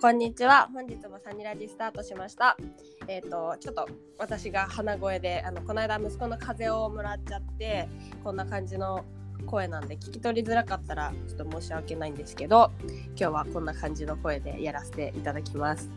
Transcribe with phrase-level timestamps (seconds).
[0.00, 0.68] こんにちは。
[0.72, 2.56] 本日もサニラジスタートしました。
[3.06, 7.88] えっ、とちょっと私が鼻声であのこの間息子の風邪をもらっちゃって
[8.24, 9.04] こんな感じの
[9.46, 12.72] 声なんで聞き取りづらかったらちょっと申し訳ないんですけど、
[13.16, 15.88] 今日はこんな感じの声でやらせていただきます。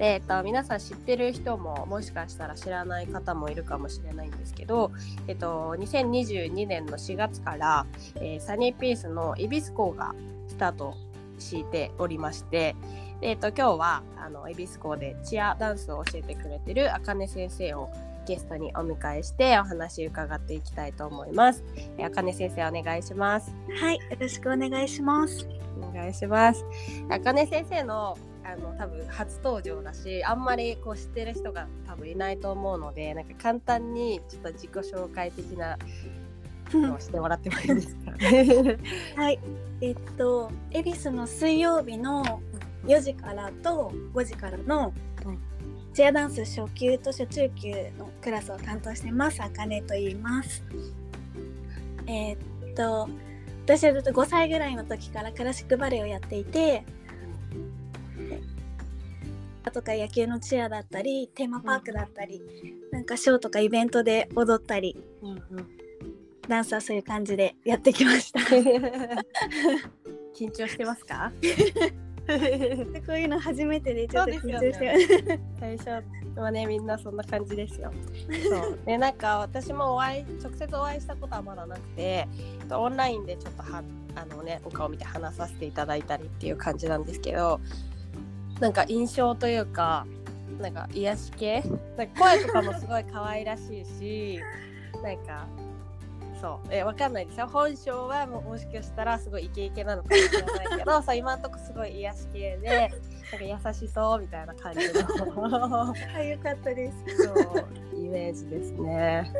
[0.00, 4.92] えっと、皆さん知ってる人ももしかしたら知らない方もいるかもしれないんですけど、
[5.26, 10.14] えっと、2022年の4月から、えーサニーピースのイビス校が
[10.48, 10.94] スタート
[11.38, 12.76] しておりまして、
[13.20, 17.90] えっと、今日はあのイビス校でチアダンスを教えてくれてるあかね先生を
[18.26, 21.64] ゲストにお迎えしてお話伺っていきたいと思います。
[21.96, 23.52] えーあかね先生お願いします。
[23.80, 25.48] はい、よろしくお願いします。
[25.80, 26.64] お願いします。
[27.10, 35.76] あかね先生のあの多分初登場だしあんまりこう知ってる人が多分いないと思うのでなんか簡単にちょっと自己紹介的な
[36.72, 38.12] のをしてもらってもいいですか？
[39.22, 39.38] はい、
[39.82, 42.40] えっと、恵比寿の水曜日の
[42.84, 44.92] 4時からと5時からの
[45.24, 45.38] うん
[45.94, 49.42] チアダンス初級と初中級のクラスを担当してます。
[49.42, 50.62] あかねと言います。
[52.06, 52.38] えっ
[52.76, 53.08] と、
[53.64, 56.84] 私はずっと5歳ぐらいの時からクラシックバレエをやっていて、
[59.72, 62.42] とか野球のチアだったりテーマパークだったり、
[62.90, 65.68] なんかショーとかイベントで踊ったりうんうん
[66.48, 68.40] ダンスはそういう感じでやってきました。
[70.34, 71.32] 緊張してますか？
[71.40, 71.54] で
[73.06, 76.04] こういうの初めてでちょっと緊張して最初
[76.36, 77.90] はねみんなそんな感じですよ。
[78.50, 78.78] そう。
[78.84, 82.28] でなんか私もお会い直接お会いしたことはまだなくて
[82.70, 83.82] オンラインでちょっとは
[84.14, 87.60] あのねお顔見て話させていただいたりっていう感じなんですけど
[88.60, 90.06] なんか印象というか
[90.60, 91.62] なんか癒し系？
[91.96, 94.40] なんか声とかもすごい可愛らしいし
[95.02, 95.46] なんか
[96.40, 102.92] そうえわかんないですよ本性はももしかしたらすごいイケイケなのかもしれないけど そう今のとこすごい癒し系で
[103.32, 107.24] なんか優しそうみたいな感じのあよかったです。
[107.24, 109.30] そうイメージですね。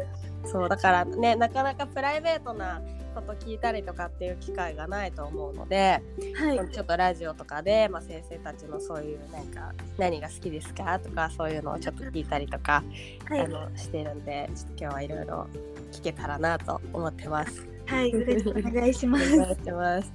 [0.45, 2.81] そうだからねなかなかプライベートな
[3.15, 6.03] こと聞いたりとかっていう機会がないと思うので、
[6.37, 6.71] はい。
[6.71, 12.85] ちょっとラジオとかで、まあ、先生たちのそういうなんか何が好きですかとかそういうのをちょっと聞いたりとか、
[13.29, 13.49] はいあ。
[13.49, 15.47] のしてるんでちょっと今日はいろいろ
[15.93, 17.67] 聞けたらなと思ってます。
[17.87, 18.11] はい。
[18.11, 19.37] よろしくお願いしおます。
[19.37, 20.13] 願いします。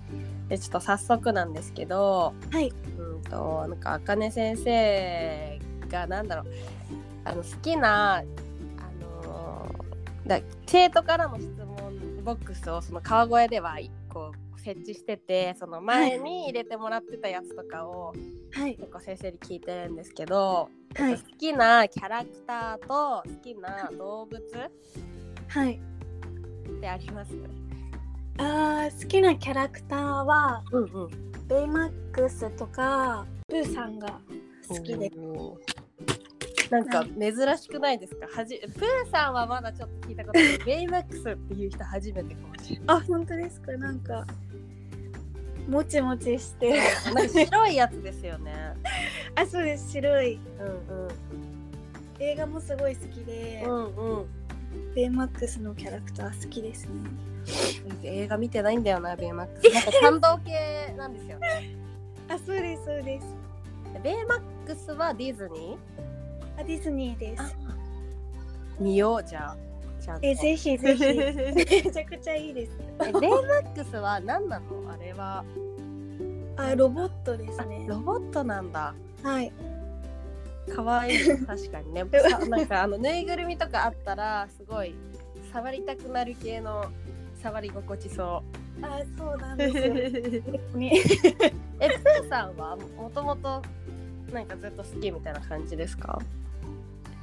[0.49, 2.71] でちょっと早速なんですけど、はい。
[2.97, 6.45] うんとなんかあかね先生がなんだろう
[7.25, 8.23] あの好きなあ
[9.01, 9.67] の
[10.27, 13.77] だ生徒からの質問ボックスをその川越では
[14.09, 18.13] こう設置しててその前に入れてもらってたやつとかを
[18.51, 18.75] はい。
[18.75, 24.71] 結構先生に聞いてるんですけど、はい好きなキャラクターと好きな動物っ
[25.47, 25.79] はい。
[26.81, 27.31] てあります？
[28.37, 31.09] あー好きなキャラクターはうんうん。
[31.47, 34.19] ベイマックスとかブーさんが
[34.67, 35.11] 好きで。
[36.71, 38.27] なんか珍しくないですか？
[38.27, 40.57] はじプーさんはまだちょっと聞いたことない。
[40.59, 42.97] ベイマックスっていう人初めてかもしれない。
[42.97, 43.71] あ本当ですか？
[43.73, 44.25] なんか
[45.67, 46.81] もちもちして。
[47.29, 48.53] 白いやつですよね。
[49.35, 49.91] あそうです。
[49.91, 50.35] 白い。
[50.35, 51.07] うん
[52.19, 54.25] 映画もすごい好きで、うんうんうん
[54.95, 56.93] ベイマックスのキャラクター好きですね。
[58.03, 61.75] 映画見てないんだよなベイマックスなんか感動系なんですよね
[62.29, 63.25] あそうですそうです。
[64.03, 65.77] ベイマックスはディズニ
[66.57, 67.43] あディズニーです。
[67.43, 67.53] ー
[68.83, 69.57] 見ようじゃあ
[70.01, 72.77] ちゃんとえぜひぜひえ めちゃくちゃいいです。
[72.99, 74.91] ベイマックスは何なの？
[74.91, 75.43] あれは
[76.55, 77.85] あロボットですあね。
[77.87, 79.51] ロボットなんだはい。
[80.75, 82.05] 可愛い確かにね。
[82.29, 84.95] さ なんかあのぬいぐるみとかあったらすごい
[85.51, 86.85] 触りたくなる系の
[87.41, 88.41] 触り心地そ
[88.81, 89.81] あそうなんうですよ。
[90.79, 91.01] えね
[91.79, 93.61] プーさんはもともと
[94.31, 96.19] なんかずっと好きみたいな感じですか？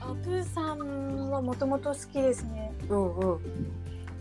[0.01, 2.73] あプーさんはもともと好きですね。
[2.89, 3.41] うんうん。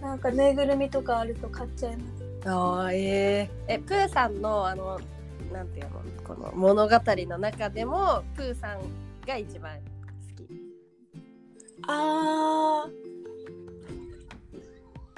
[0.02, 2.50] なんかぬいぐるみとかあると買っちゃいます。
[2.50, 5.00] あーえー、えプーさんのあの
[5.52, 6.02] なんていうの？
[6.24, 8.80] この物語の中でもプーさん
[9.30, 9.82] が一番好
[10.36, 10.50] き。
[11.88, 12.86] あ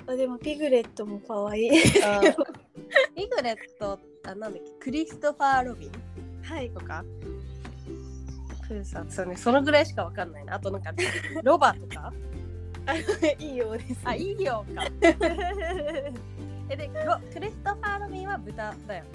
[0.07, 0.11] ー。
[0.11, 1.69] あでもピグレットも可愛い。
[3.15, 4.71] ピグレットあなんだっけ？
[4.79, 5.91] クリストファー・ロビン？
[6.43, 6.69] はい。
[6.71, 7.05] とか？
[8.67, 9.09] プーさん。
[9.09, 10.55] そうねそのぐらいしかわかんないな。
[10.55, 10.91] あとなんか
[11.43, 12.11] ロバとか？
[12.85, 13.05] あい
[13.53, 14.83] いようです、あいいよか。
[16.67, 19.05] えでロクリストファー・ロビンは豚だよ。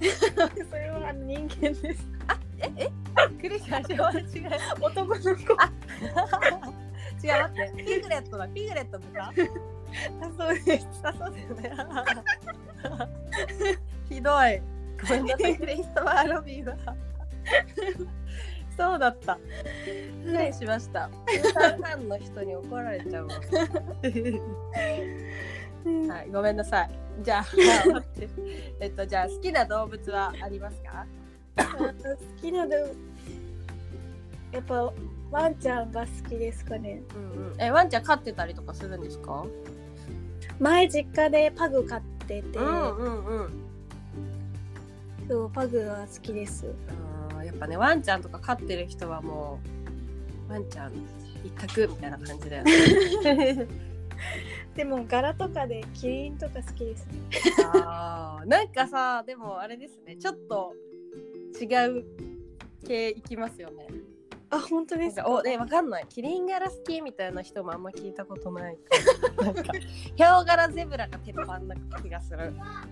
[0.68, 2.06] それはあの人間です。
[2.62, 2.90] ええ
[3.40, 5.22] クリストファー違う男の子。
[5.22, 5.36] 違う
[7.26, 9.32] 待ってピグレットだピグレット豚あ
[10.38, 10.86] そうです。
[11.02, 11.70] あそうだよね
[14.08, 14.60] ひどい
[15.08, 16.76] ごめんなさいクリストファー・ロビンは
[18.76, 19.38] そうだった
[20.24, 23.34] 失礼しましたファンの人に怒られちゃうわ
[26.08, 26.90] はいごめんなさい
[27.22, 27.42] じゃあ
[27.92, 28.28] 待って
[28.80, 31.06] えっとじゃあ好きな動物はありますか
[31.64, 32.96] 好きな動物
[34.52, 34.92] やっぱ
[35.30, 37.02] ワンちゃんが好きですかね。
[37.14, 37.60] うんうん。
[37.60, 39.44] えワンちゃん飼ってたりとかするんですか？
[40.58, 43.50] 前実家でパグ飼ってて、うんうんうん。
[45.28, 46.66] そうパグは好きです。
[47.30, 49.60] あーやっぱねワンちゃんとか飼ってる人はも
[50.48, 50.92] うワンちゃん
[51.44, 53.66] 一択みたいな感じだよね。
[54.74, 57.12] でも柄とかでキリンとか好きですね。
[57.72, 60.16] あーなんかさでもあれですね。
[60.16, 60.74] ちょっと
[61.60, 61.66] 違
[61.98, 62.04] う
[62.86, 63.86] 系いきますよね。
[64.52, 65.28] あ本当ですか？
[65.28, 66.06] おねわかんない。
[66.08, 68.76] キリン柄好きみたいな人もあんま聞いたことない
[69.40, 69.62] なんか
[70.16, 72.52] ヒョウ柄ゼブラが鉄板な気がする。
[72.58, 72.84] あ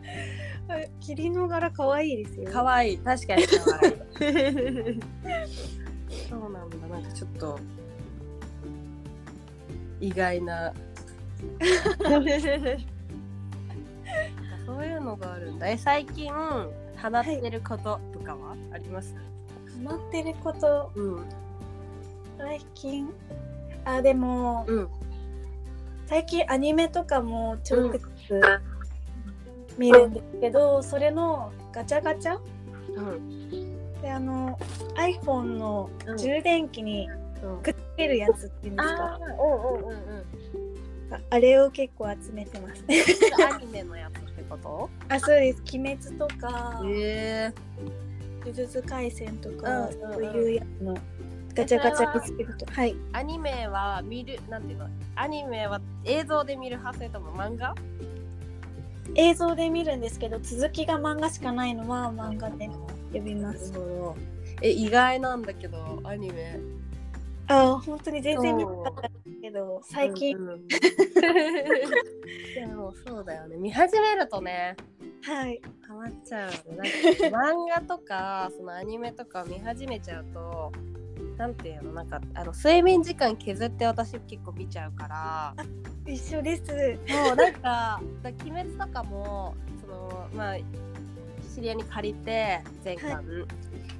[1.00, 2.99] キリンの柄可愛いですよかわいい。
[2.99, 3.88] 確かにかわい。
[3.88, 5.00] い
[6.29, 6.76] そうなんだ。
[6.88, 7.59] なんかちょっと
[10.00, 10.73] 意外な。
[14.67, 15.69] そういうのがあるんだ。
[15.71, 16.32] え最近
[17.00, 19.21] 放ってることとかはあります、ハ
[19.83, 20.91] マってること。
[20.95, 21.25] うん。
[22.37, 23.09] 最近？
[23.85, 24.89] あでもうん。
[26.06, 28.43] 最近アニメとかもちょくちょく
[29.77, 32.39] 見るんですけど、それのガチャガチャ？
[32.97, 34.00] うん。
[34.00, 34.59] であの
[34.97, 36.17] iPhone のうん。
[36.17, 37.09] 充電器に
[37.43, 37.62] うん。
[37.62, 39.19] くっつけるやつっていうんですか？
[39.21, 39.95] うんうんうんう。
[39.95, 39.99] ん
[41.11, 42.85] ああれを結構集めてます。
[43.55, 44.91] アニメのやつこと？
[45.09, 47.53] あそうです「鬼滅」とかへえ
[48.41, 50.97] 「呪術廻戦」とか、そういうやつの
[51.55, 52.67] ガチャガチャ見つけると。
[52.67, 52.95] はい。
[53.12, 54.89] アニメは見るなんていうの？
[55.17, 56.99] アニメは映像で見る派？
[56.99, 57.75] それとも漫画？
[59.15, 62.67] 映像で見るんですけど続きが漫画しかないのは漫画で
[63.12, 63.73] 読みます。
[64.62, 66.59] え意外なんだけどアニメ。
[67.50, 69.11] あ本当に全然見なかった
[69.41, 70.61] けど最近、うんうん
[72.93, 73.56] そうだよね。
[73.56, 74.76] 見始めるとね
[75.23, 75.61] はい。
[75.87, 76.85] ハマっちゃうなんか
[77.37, 80.73] 漫画とかそのアニメとか見始めちゃうと
[81.37, 85.55] なんていうのなんかあの睡眠時間削って私結構見ちゃうから。
[86.06, 86.62] 一緒です。
[87.12, 90.56] もうなんか「だ鬼滅」とかもそのまあ
[91.59, 93.47] 知り合いに借りて前巻、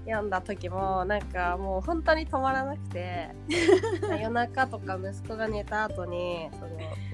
[0.07, 3.31] 読んだ時もなんかもう本当に止まらなくて
[4.09, 6.61] 夜中とか息子が寝た後にそ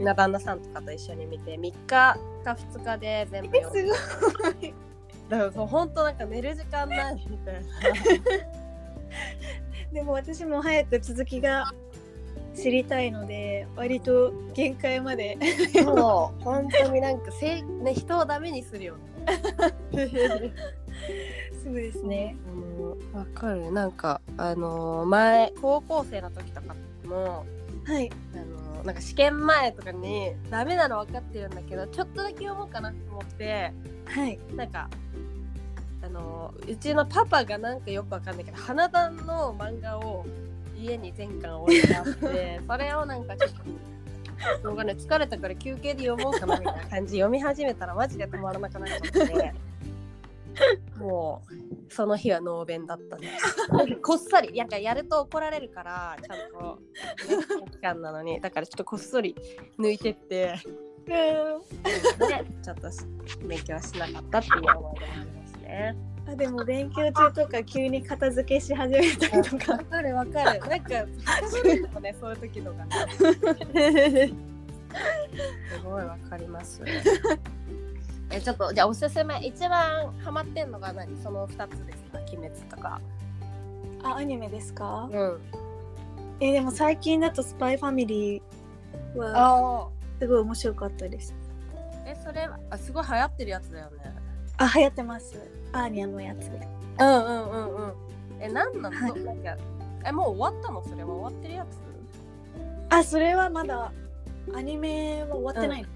[0.01, 3.97] のな旦那さんとかと一緒に見て3日か2日で全部え読んすだ
[4.43, 4.75] ごい。
[5.31, 7.61] だからそう本当なんか寝る時間ないみたいな。
[9.95, 11.73] でも私も早く続きが
[12.55, 15.39] 知りたいので割と限界まで。
[15.73, 19.14] そう本当になんかせ、ね、人をダメにするよね
[21.63, 22.37] そうですね。
[23.13, 23.71] わかる。
[23.73, 26.75] なんかあの前高校生の時とか
[27.07, 27.47] も
[27.87, 28.11] はい。
[28.35, 28.37] あ
[28.77, 33.73] のなんか試験前とかにダメなの分かってるんだけどちょっとだけ読もうかなと思って
[34.07, 34.39] はい。
[34.55, 34.89] なんか
[36.03, 40.27] あのうちのパパがなんかよくわかんないけど花壇の漫画を
[40.77, 43.57] 家に全巻置いてあって それをなんかちょっと
[44.63, 44.97] しょうがない。
[44.97, 49.55] 疲れたから休憩で読もうかなみたいな感じ読み始めたらマジで止まらなくなっちゃって。
[50.99, 53.37] もうその日はノーベンだったね。
[54.03, 54.57] こっそり。
[54.57, 56.79] やんかやると怒られるからちゃんと、
[57.61, 58.41] ね、期間なのに。
[58.41, 59.35] だからちょっとこっそり
[59.79, 60.55] 抜いてって。
[61.07, 63.05] ちょっとし
[63.47, 65.97] 勉強しなかったっていう思い出がありますね。
[66.27, 70.61] あでも勉強中とか急に片付けし始めたりとかわかるわかる。
[70.61, 70.89] なんか、
[71.41, 72.93] 人それぞれね、 そういう時のがね。
[75.71, 76.81] すごいわかります。
[78.31, 81.17] え、ちょっと、じゃあおすすめ、一番ハマってんのが何？
[81.23, 82.19] その2つですか？
[82.21, 83.01] 鬼滅とか。
[84.03, 85.09] あアニメですか？
[85.13, 85.41] うん。
[86.41, 89.33] えでも最近だと「スパイファミリーは
[89.87, 89.89] あ
[90.19, 91.33] すごい面白かったです
[92.07, 92.09] あ。
[92.11, 94.13] え、それは、あ、すごい流行ってるやつだよね。
[94.57, 95.35] あ流行ってます
[95.75, 96.69] アーニャのやつで
[97.01, 97.95] うんうんうんうん。
[98.41, 99.57] え、なんなの、はいなんか、
[100.07, 100.85] え、もう終わったの？
[100.85, 101.79] それは終わってるやつ？
[102.91, 103.91] あそれはまだ
[104.55, 105.89] アニメは終わってないの、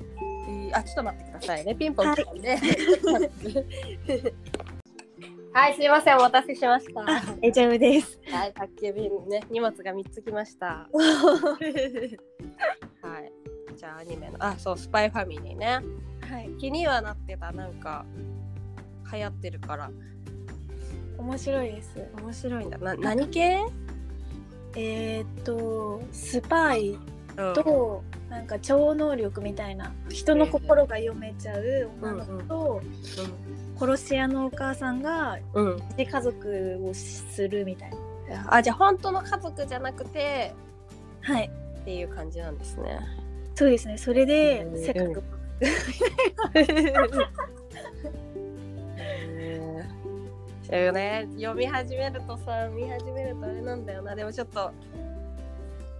[0.48, 1.74] えーあ、ちょっと待ってくださいね。
[1.76, 2.58] ピンポン来たんで。
[5.52, 7.00] はい、すいません、お待たせしました。
[7.00, 7.04] あ
[7.40, 10.66] 大丈夫ですはい、宅急便ね、荷物が3つ来ました。
[10.66, 10.88] は
[13.20, 13.32] い。
[13.76, 15.80] じゃあ、アニメの、あ、そう、スパイファミリーね。
[16.20, 18.04] はい気にはなってた、なんか、
[19.12, 19.90] 流行ってるから。
[21.18, 21.96] 面白いです。
[22.22, 22.78] 面白いんだ。
[22.78, 23.58] な、何系？
[24.76, 26.98] えー、っとスパイ
[27.36, 27.54] うん。
[27.54, 32.82] となんか超能力みたいな人の心が読めちゃう女の子と、
[33.78, 35.66] 殺し屋のお母さんがうん。
[35.70, 38.54] うん家族をするみたいな。
[38.54, 40.52] あじゃあ本当の家族じゃなくて
[41.22, 41.50] はい。
[41.80, 43.00] っていう感じなんですね。
[43.54, 43.96] そうですね。
[43.98, 44.84] それでうん。
[44.84, 45.22] 世界を
[50.68, 54.70] そうよね読み始めるとさ見始めるとあれなんだよなでもちょっと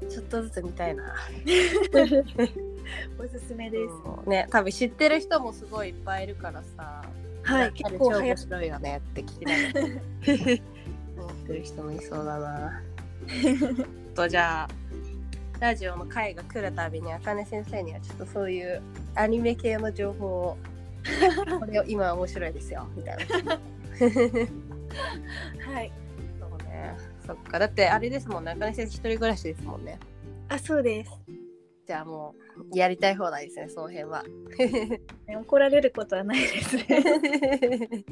[0.09, 1.13] ちょっとずつ見たいな。
[3.19, 3.93] おすすめです、
[4.25, 7.05] うんね多分知ってる人もすごいいっぱいいるからさ。
[7.43, 9.87] はい結構面白いよねって聞きながら
[11.25, 12.83] 思ってる人もいそうだな。
[14.15, 14.69] とじゃあ
[15.59, 18.83] ラジオの回が来るたびにあかね先生にはちょっとそういう
[19.15, 20.59] アニメ系の情報を
[21.59, 23.59] これを今面白いですよみたいな。
[24.01, 25.93] はい
[26.41, 26.97] そうね。
[27.27, 29.99] そっかだってあれですもんねあかね先生一人暮らしですもんね。
[30.49, 31.11] あそうです
[31.87, 32.35] じゃあも
[32.73, 34.23] うやりたい放題ですねその辺は。
[35.27, 36.85] ね怒られることはないですね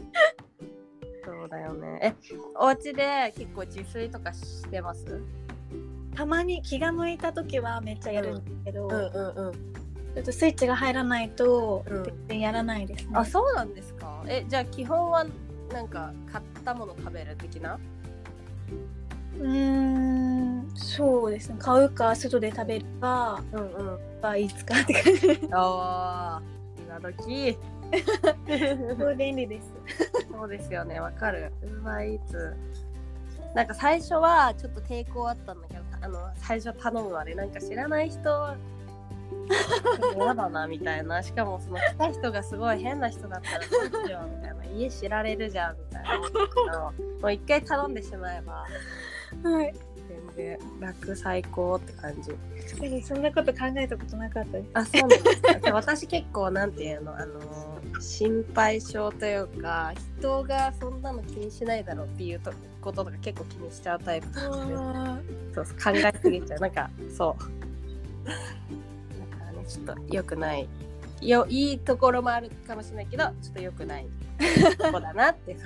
[1.24, 1.98] そうだよね。
[2.02, 2.14] え
[2.56, 5.20] お家で結構自炊とかしてます？
[6.14, 9.52] たまに気が向いた時はめっちゃやるんですけど、うんうん。
[9.52, 11.84] ちょっとスイッチが入らないと
[12.28, 15.26] うんやらないですね、あそうなんですかえじゃあ基本は
[15.72, 17.78] なんか買ったもの食べる的な？
[19.38, 21.56] うーんそうですね。
[21.58, 23.98] 買うか外で食べるかうんうん。
[24.22, 26.42] はいいつかって感じああ
[26.78, 27.58] 今時。
[28.48, 29.72] すごい便利です
[30.32, 31.52] そうですよねわかる。
[31.62, 32.54] うまいつ。
[33.54, 38.18] なんか最初はちょっと抵抗あったんだけどあの最初頼むあれなんか知らない人
[40.16, 41.22] 嫌だなみたいな。
[41.22, 44.45] しかもその来た人がすごい変な人だったらどうしようみたいな
[44.80, 46.92] 家知られるじゃんみたいなも
[47.24, 48.64] う一回頼んでしまえば
[49.42, 49.74] はい。
[50.36, 52.30] 全然楽最高って感じ。
[52.68, 54.70] 確かにそんなこと考えたことなかったです。
[54.74, 55.54] あそうなんですか。
[55.54, 57.40] で私結構なんていうのあの
[58.00, 65.18] 心配性というか人がそんなの気にしないだろうっていうとこととか結構気にしちゃうタイプなのであ
[65.54, 66.60] そうそう考えすぎちゃう。
[66.60, 67.36] なんかそ
[68.24, 68.28] う。
[68.28, 68.34] だ
[69.38, 70.68] からねちょっと良くない。
[71.20, 74.04] よいいところもあるかもしれないけどちょっと良くない。
[74.04, 74.25] と
[74.92, 75.56] こだなって。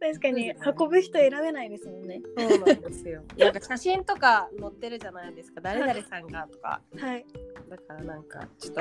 [0.00, 2.22] 確かに運ぶ人選べないですもんね。
[2.36, 3.22] そうなんですよ。
[3.36, 5.60] なんか写真とか載ってるじゃないですか。
[5.60, 6.80] 誰々さんがとか。
[6.98, 7.26] はい。
[7.68, 8.80] だからなんかちょっと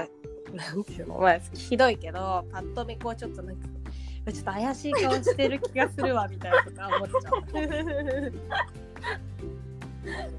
[0.54, 1.18] なんていうの。
[1.20, 3.68] まあひどいけどパッと見こうちょっとなんか
[4.32, 8.34] ちょっと怪しい顔してる気がするわみたいなとか思っちゃう。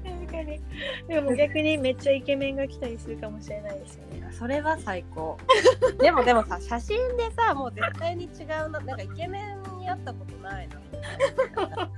[0.43, 0.59] に
[1.07, 5.37] でも逆にめっちゃイケメンが来たりするかもしれないですよねそれは最高。
[6.01, 9.39] でもでもさ写真でさもう絶対に違うななんかイケメ
[9.75, 10.77] ンに会ったことないな。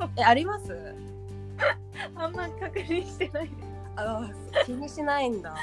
[0.18, 0.94] えあります？
[2.16, 3.52] あんま確認してないで
[3.96, 4.30] あ
[4.66, 5.56] 気にしないんだ。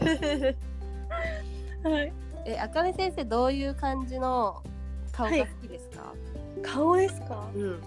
[0.00, 0.56] す
[1.88, 2.12] はい
[2.44, 4.62] えあかね先生どういう感じの
[5.12, 6.12] 顔が好きですか？
[6.62, 7.48] 顔ですか？
[7.54, 7.82] うん。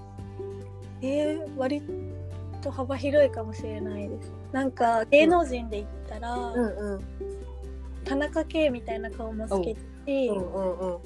[1.01, 1.81] えー、割
[2.65, 7.01] と幅広いかもしれないですなんか芸能人で言ったら、うんうん
[8.03, 10.99] 田中圭みたいな顔も好きだし、うんうんうん。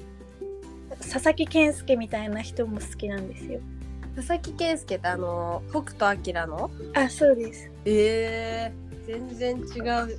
[0.98, 3.60] 佐々木健介みたいな人も好きなんですよ
[4.16, 6.70] 佐々木健介ってあの北斗晶の？
[6.92, 9.62] あそうですえー、全然違
[10.12, 10.18] う。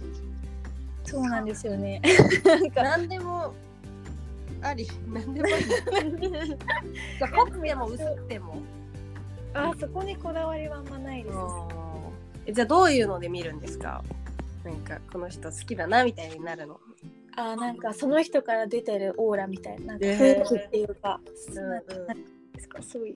[1.03, 2.01] そうなんですよね
[2.43, 3.53] なんか何でも
[4.63, 6.57] あり、何でもあり。
[7.31, 8.55] 濃くても薄くても。
[9.53, 11.35] あそこにこだわりはあんまないです、
[12.45, 14.03] えじゃあどういうので見るんですか？
[14.63, 16.79] なんかこの人好きだなみたいになるの。
[17.35, 19.93] あなんかその人から出てるオーラみたいな。
[19.93, 21.83] なんかえー雰囲気っていうか、うんなん
[22.53, 22.81] ですか。
[22.81, 23.15] すごい。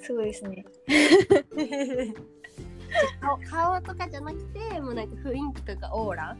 [0.00, 0.64] すごいですね。
[3.20, 6.36] 顔顔とかじゃなくてもうなんか雰囲気とかオーラ？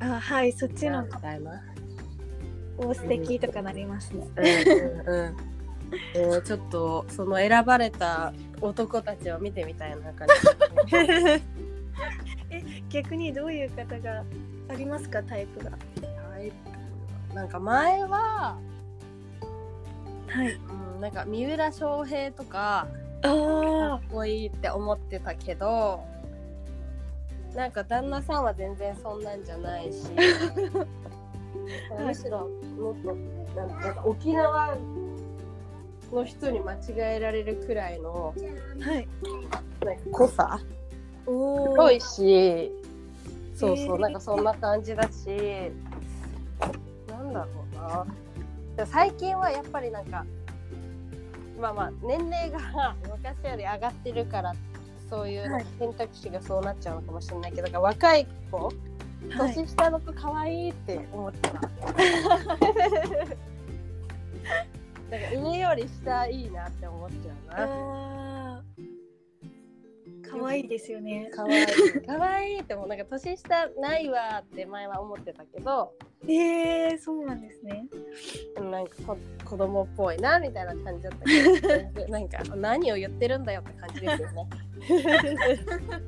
[0.00, 1.62] あはいそっちのみたいな。
[2.78, 5.36] お素敵とかなりますね、うんうんうん
[6.14, 10.28] えーちょっとその選ばれた男たちを見てみたいな感
[10.88, 11.42] じ。
[12.90, 14.24] 逆にどういう方が
[14.68, 15.70] ありますかタイプが？
[15.70, 16.52] タイ
[17.28, 17.34] プ？
[17.34, 18.58] なんか前は、
[20.28, 20.52] はい。
[20.52, 22.86] うん、なんか三浦翔平とか
[23.22, 26.04] かあっこいいって思ってたけど
[27.54, 30.10] なんか旦那さんは全然そんなんじゃないし
[32.04, 33.14] むしろもっと
[33.54, 34.76] なんか沖縄
[36.12, 36.78] の人に間違
[37.16, 39.08] えられるくらいのあはい。
[39.84, 40.60] なんか濃さ？
[41.26, 42.70] お濃いし
[43.54, 43.98] そうそう、えー。
[44.00, 45.28] なんかそんな感じだし
[47.08, 47.76] なんだろう
[48.78, 48.86] な。
[48.86, 50.24] 最近はやっぱりなんか
[51.60, 54.52] まあまあ年齢が昔より上がってるから
[55.08, 55.66] そういうはい。
[55.78, 58.72] 選択肢がそうなっちゃうのかもしれないけど、だから若い子は
[59.50, 59.54] い。
[59.54, 61.60] 年下の子可愛いって思ってた。
[61.60, 61.68] だ
[65.72, 68.62] から上より下いいなって思っちゃうな。
[70.30, 71.30] 可愛いですよね。
[71.34, 71.66] 可愛い
[72.06, 75.92] 可愛いってもうなんか年下ないわって前は思ってたけど、
[76.26, 77.86] えー、そうなんですね。
[78.70, 84.48] なんかこ子供っぽいなみたいな感じだったけど、なんか何を言ってるんだよって感じですよね。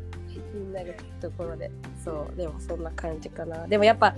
[0.55, 1.71] みんなが聞くところで、
[2.03, 3.67] そうでもそんな感じかな。
[3.67, 4.15] でもやっぱ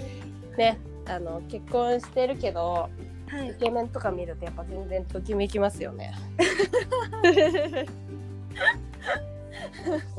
[0.57, 2.89] ね、あの結婚してるけど。
[3.29, 3.55] はいイ。
[3.55, 6.13] ケメンとか見るとやっぱ全然ときめきますよね。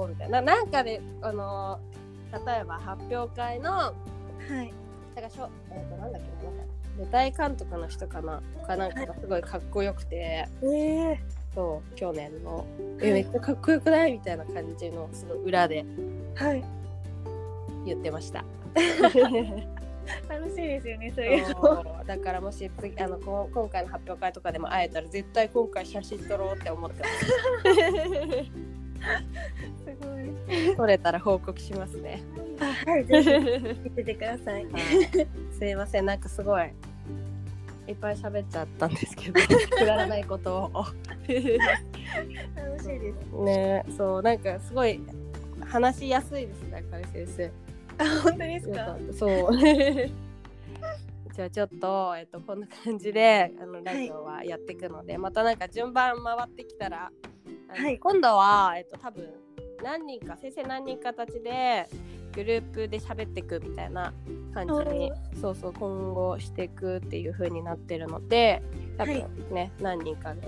[0.08, 1.80] みたいななんかであの
[2.46, 3.94] 例えば発表会のは
[4.64, 4.74] い。
[5.16, 11.18] なんかしょ、えー、となんだっけななんか舞台監督の人かなかなんかがすごいかっこよくてえー、
[11.56, 12.66] そう去年の「はい
[13.02, 15.86] えめっちゃかっこよくない?」みたいな感じのその裏で
[16.36, 16.64] はい。
[17.86, 18.44] 言ってました。
[20.30, 22.04] 楽しいですよね、そういうの。
[22.06, 27.26] だからもし次あのこ今回の発表会とかでも会えたら絶対今回写真撮ろうって思ってます。
[27.26, 27.32] す
[30.02, 30.76] ごい。
[30.76, 32.22] 撮れたら報告しますね。
[32.60, 33.30] あ、はい、ぜひ
[33.84, 34.66] 見ててください。
[35.52, 36.72] すいませんなんかすごい
[37.88, 40.94] いっぱい喋っちゃったんですけどくだらないことを楽
[41.26, 43.36] しいです。
[43.44, 45.02] ねそうなんかすごい
[45.66, 47.52] 話しやすいですねあかり先生
[47.98, 49.58] あ、本当ですよかそう。
[51.34, 57.12] じゃあちょっと、えっと、こんな感じであのラジオはやっていくので、またなんか順番回ってきたら
[57.68, 58.00] はい。
[58.00, 59.30] 今度は、えっと、多分
[59.84, 61.88] 何人か先生何人かたちで
[62.34, 64.14] グループで喋っていくみたいな
[64.54, 68.62] 感じにそうそう今後していくっていう風になってるので
[68.98, 70.48] 多分ね、何人かで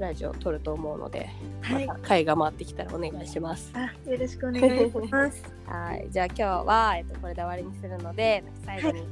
[0.00, 1.28] ラジオを撮ると思うので、
[1.62, 3.70] はいまた回が回ってきたらお願いします。
[3.74, 5.42] あ、よろしくお願いします。
[5.66, 9.02] はい、じゃあ今日は、えっと、これで終わりにするので最後に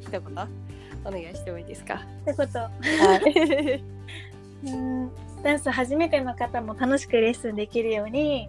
[0.00, 0.20] 一言、
[1.04, 2.02] お願いしてもいいですか？
[2.22, 2.58] ってこと。
[2.58, 2.70] は
[3.24, 3.82] い、
[4.70, 5.10] うん
[5.42, 8.48] ダンス初めての方も楽しくレッスンできるように、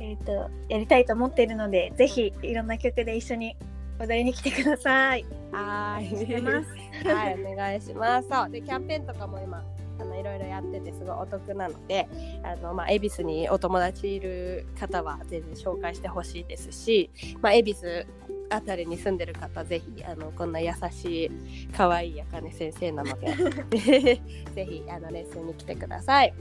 [0.00, 3.56] えー、とやりたいと思っているのでぜひいろんな曲で一緒に
[3.98, 5.24] 踊りに来てください。
[5.52, 6.68] はい、してます。
[7.08, 8.28] はい、お願いします。
[8.28, 9.62] そう、で、キャンペーンとかも今。
[10.02, 12.08] あのいろいろやっててすごいお得なので
[12.42, 17.10] あの、まあ、恵比寿にお友達いる方は全然紹介してほしいですし、
[17.40, 18.06] まあ、恵比寿
[18.50, 21.30] あたりに住んでる方ぜひあのこんな優しい
[21.74, 24.20] 可愛いあかね先生なので
[24.54, 26.34] ぜひあのレッスンに来てください。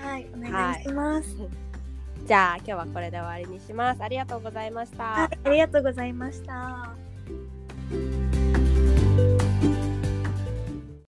[0.00, 1.36] はい、お願いします。
[2.26, 4.02] じゃあ今日はこれで終わりにします。
[4.02, 5.04] ありがとうございました。
[5.04, 6.94] はい、ありがとうございました。